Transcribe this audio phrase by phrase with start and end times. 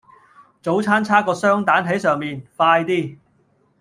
[0.63, 3.19] 早餐差個雙蛋喺上面，快啲